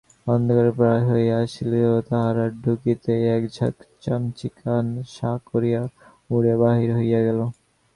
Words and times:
অন্ধকারপ্রায় 0.27 1.03
হইয়া 1.09 1.35
আসিয়াছিল- 1.37 2.03
তাঁহারা 2.09 2.45
ঢুকিতেই 2.63 3.23
এক 3.35 3.43
ঝাঁক 3.51 3.75
চামচিকা 4.01 4.73
সাঁ 5.07 5.37
করিয়া 5.45 5.81
উড়িয়া 6.29 6.57
বাহির 6.57 6.89
হইয়া 6.95 7.19
গেল। 7.27 7.39